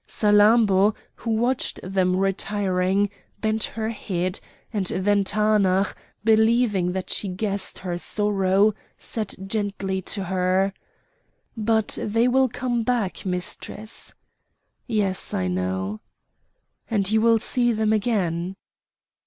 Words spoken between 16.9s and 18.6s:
you will see them again."